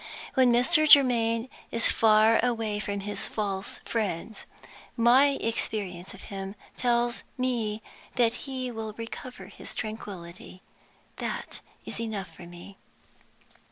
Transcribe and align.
When 0.33 0.51
Mr. 0.51 0.89
Germaine 0.89 1.47
is 1.69 1.91
far 1.91 2.43
away 2.43 2.79
from 2.79 3.01
his 3.01 3.27
false 3.27 3.79
friends, 3.85 4.47
my 4.97 5.37
experience 5.39 6.15
of 6.15 6.21
him 6.33 6.55
tells 6.75 7.21
me 7.37 7.83
that 8.15 8.33
he 8.49 8.71
will 8.71 8.93
recover 8.93 9.45
his 9.45 9.75
tranquillity. 9.75 10.63
That 11.17 11.59
is 11.85 11.99
enough 11.99 12.33
for 12.33 12.47
me. 12.47 12.79